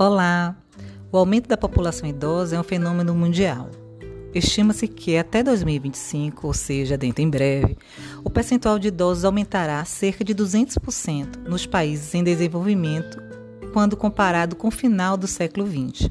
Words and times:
Olá! 0.00 0.56
O 1.10 1.18
aumento 1.18 1.48
da 1.48 1.56
população 1.56 2.08
idosa 2.08 2.54
é 2.54 2.60
um 2.60 2.62
fenômeno 2.62 3.12
mundial. 3.16 3.68
Estima-se 4.32 4.86
que 4.86 5.16
até 5.16 5.42
2025, 5.42 6.46
ou 6.46 6.54
seja, 6.54 6.96
dentro 6.96 7.20
em 7.20 7.28
breve, 7.28 7.76
o 8.22 8.30
percentual 8.30 8.78
de 8.78 8.86
idosos 8.86 9.24
aumentará 9.24 9.84
cerca 9.84 10.22
de 10.22 10.32
200% 10.36 11.38
nos 11.48 11.66
países 11.66 12.14
em 12.14 12.22
desenvolvimento 12.22 13.20
quando 13.72 13.96
comparado 13.96 14.54
com 14.54 14.68
o 14.68 14.70
final 14.70 15.16
do 15.16 15.26
século 15.26 15.66
XX. 15.66 16.08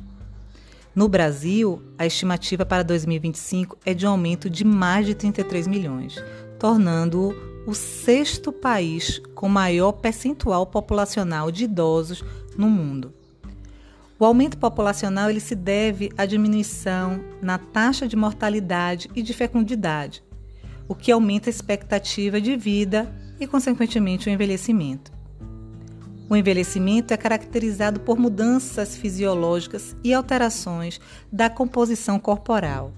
No 0.93 1.07
Brasil, 1.07 1.81
a 1.97 2.05
estimativa 2.05 2.65
para 2.65 2.83
2025 2.83 3.77
é 3.85 3.93
de 3.93 4.05
um 4.05 4.09
aumento 4.09 4.49
de 4.49 4.65
mais 4.65 5.05
de 5.05 5.15
33 5.15 5.65
milhões, 5.65 6.21
tornando-o 6.59 7.33
o 7.65 7.73
sexto 7.73 8.51
país 8.51 9.21
com 9.33 9.47
maior 9.47 9.93
percentual 9.93 10.65
populacional 10.65 11.49
de 11.49 11.63
idosos 11.63 12.21
no 12.57 12.69
mundo. 12.69 13.13
O 14.19 14.25
aumento 14.25 14.57
populacional 14.57 15.29
ele 15.29 15.39
se 15.39 15.53
deve 15.53 16.11
à 16.17 16.25
diminuição 16.25 17.23
na 17.39 17.59
taxa 17.59 18.07
de 18.07 18.15
mortalidade 18.15 19.09
e 19.15 19.21
de 19.21 19.31
fecundidade, 19.31 20.23
o 20.87 20.95
que 20.95 21.11
aumenta 21.11 21.49
a 21.49 21.51
expectativa 21.51 22.41
de 22.41 22.55
vida 22.55 23.13
e, 23.39 23.45
consequentemente, 23.45 24.27
o 24.27 24.31
envelhecimento. 24.31 25.11
O 26.27 26.35
envelhecimento 26.35 27.13
é 27.13 27.17
caracterizado 27.17 27.99
por 27.99 28.17
mudanças 28.17 28.97
fisiológicas 28.97 29.95
e 30.03 30.13
alterações 30.13 30.99
da 31.31 31.47
composição 31.47 32.19
corporal, 32.19 32.91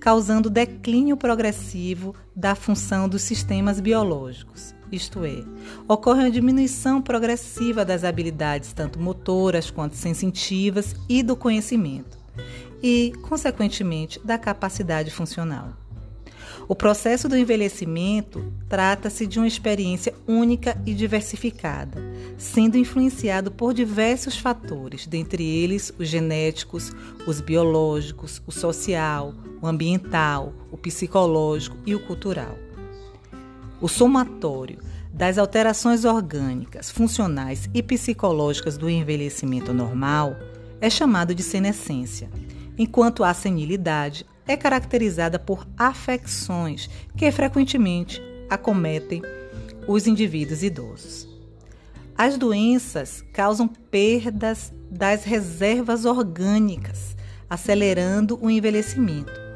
causando 0.00 0.48
declínio 0.48 1.16
progressivo 1.16 2.14
da 2.34 2.54
função 2.54 3.08
dos 3.08 3.22
sistemas 3.22 3.80
biológicos 3.80 4.74
isto 4.92 5.24
é, 5.24 5.44
ocorre 5.88 6.20
uma 6.20 6.30
diminuição 6.30 7.00
progressiva 7.00 7.84
das 7.84 8.04
habilidades, 8.04 8.72
tanto 8.72 8.98
motoras 8.98 9.70
quanto 9.70 9.96
sensitivas, 9.96 10.94
e 11.08 11.22
do 11.22 11.36
conhecimento, 11.36 12.18
e, 12.82 13.12
consequentemente, 13.22 14.20
da 14.24 14.38
capacidade 14.38 15.10
funcional. 15.10 15.72
O 16.70 16.74
processo 16.76 17.28
do 17.28 17.36
envelhecimento 17.36 18.52
trata-se 18.68 19.26
de 19.26 19.40
uma 19.40 19.48
experiência 19.48 20.14
única 20.24 20.80
e 20.86 20.94
diversificada, 20.94 22.00
sendo 22.38 22.78
influenciado 22.78 23.50
por 23.50 23.74
diversos 23.74 24.38
fatores, 24.38 25.04
dentre 25.04 25.44
eles 25.44 25.92
os 25.98 26.06
genéticos, 26.06 26.92
os 27.26 27.40
biológicos, 27.40 28.40
o 28.46 28.52
social, 28.52 29.34
o 29.60 29.66
ambiental, 29.66 30.52
o 30.70 30.76
psicológico 30.76 31.76
e 31.84 31.92
o 31.92 32.06
cultural. 32.06 32.56
O 33.80 33.88
somatório 33.88 34.78
das 35.10 35.38
alterações 35.38 36.04
orgânicas, 36.04 36.90
funcionais 36.90 37.68
e 37.72 37.82
psicológicas 37.82 38.76
do 38.76 38.90
envelhecimento 38.90 39.72
normal 39.72 40.36
é 40.82 40.90
chamado 40.90 41.34
de 41.34 41.42
senescência, 41.42 42.30
enquanto 42.76 43.24
a 43.24 43.32
senilidade 43.32 44.26
é 44.46 44.54
caracterizada 44.54 45.38
por 45.38 45.66
afecções 45.78 46.90
que 47.16 47.30
frequentemente 47.32 48.20
acometem 48.50 49.22
os 49.88 50.06
indivíduos 50.06 50.62
idosos. 50.62 51.26
As 52.16 52.36
doenças 52.36 53.24
causam 53.32 53.66
perdas 53.66 54.72
das 54.90 55.24
reservas 55.24 56.04
orgânicas, 56.04 57.16
acelerando 57.48 58.38
o 58.42 58.50
envelhecimento 58.50 59.49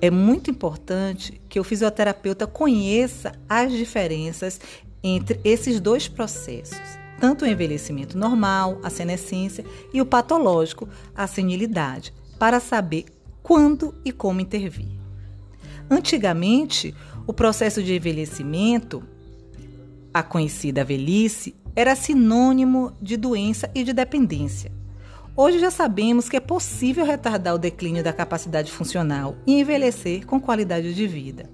é 0.00 0.10
muito 0.10 0.50
importante 0.50 1.40
que 1.48 1.58
o 1.58 1.64
fisioterapeuta 1.64 2.46
conheça 2.46 3.32
as 3.48 3.72
diferenças 3.72 4.60
entre 5.02 5.40
esses 5.44 5.80
dois 5.80 6.08
processos, 6.08 6.78
tanto 7.20 7.44
o 7.44 7.48
envelhecimento 7.48 8.16
normal, 8.16 8.78
a 8.82 8.90
senescência, 8.90 9.64
e 9.92 10.00
o 10.00 10.06
patológico, 10.06 10.88
a 11.14 11.26
senilidade, 11.26 12.12
para 12.38 12.60
saber 12.60 13.06
quando 13.42 13.94
e 14.04 14.12
como 14.12 14.40
intervir. 14.40 14.88
Antigamente, 15.90 16.94
o 17.26 17.32
processo 17.32 17.82
de 17.82 17.94
envelhecimento, 17.94 19.02
a 20.12 20.22
conhecida 20.22 20.84
velhice, 20.84 21.54
era 21.74 21.94
sinônimo 21.94 22.92
de 23.00 23.16
doença 23.16 23.70
e 23.74 23.84
de 23.84 23.92
dependência. 23.92 24.77
Hoje 25.40 25.60
já 25.60 25.70
sabemos 25.70 26.28
que 26.28 26.36
é 26.36 26.40
possível 26.40 27.04
retardar 27.04 27.54
o 27.54 27.58
declínio 27.58 28.02
da 28.02 28.12
capacidade 28.12 28.72
funcional 28.72 29.36
e 29.46 29.60
envelhecer 29.60 30.26
com 30.26 30.40
qualidade 30.40 30.92
de 30.92 31.06
vida. 31.06 31.48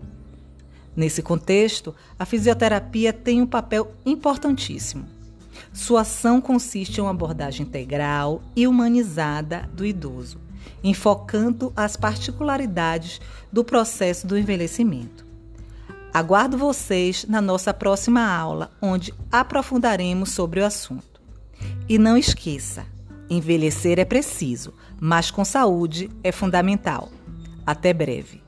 Nesse 0.97 1.23
contexto, 1.23 1.95
a 2.19 2.25
fisioterapia 2.25 3.13
tem 3.13 3.43
um 3.43 3.47
papel 3.47 3.93
importantíssimo. 4.07 5.05
Sua 5.71 6.01
ação 6.01 6.41
consiste 6.41 6.97
em 6.97 7.03
uma 7.03 7.11
abordagem 7.11 7.67
integral 7.67 8.41
e 8.57 8.67
humanizada 8.67 9.69
do 9.75 9.85
idoso, 9.85 10.41
enfocando 10.83 11.71
as 11.77 11.95
particularidades 11.95 13.21
do 13.53 13.63
processo 13.63 14.27
do 14.27 14.39
envelhecimento. 14.39 15.27
Aguardo 16.11 16.57
vocês 16.57 17.27
na 17.29 17.43
nossa 17.43 17.75
próxima 17.75 18.27
aula, 18.27 18.71
onde 18.81 19.13
aprofundaremos 19.31 20.31
sobre 20.31 20.61
o 20.61 20.65
assunto. 20.65 21.21
E 21.87 21.99
não 21.99 22.17
esqueça, 22.17 22.94
Envelhecer 23.31 23.99
é 23.99 24.05
preciso, 24.05 24.75
mas 25.01 25.31
com 25.31 25.45
saúde 25.45 26.11
é 26.23 26.31
fundamental. 26.31 27.11
Até 27.67 27.93
breve. 27.93 28.44